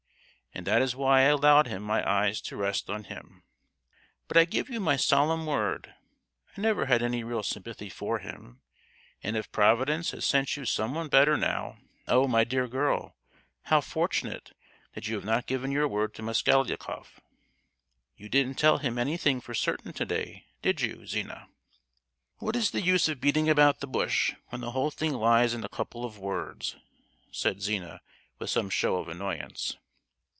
[0.53, 3.41] and that is why I allowed my eyes to rest on him.
[4.27, 5.95] But I give you my solemn word,
[6.57, 8.59] I never had any real sympathy for him!
[9.23, 11.77] and if Providence has sent you someone better now,
[12.09, 13.15] oh, my dear girl,
[13.63, 14.51] how fortunate
[14.93, 17.21] that you have not given your word to Mosgliakoff!
[18.17, 21.47] You didn't tell him anything for certain to day, did you, Zina?"
[22.39, 25.63] "What is the use of beating about the bush, when the whole thing lies in
[25.63, 26.75] a couple of words?"
[27.31, 28.01] said Zina,
[28.37, 29.77] with some show of annoyance.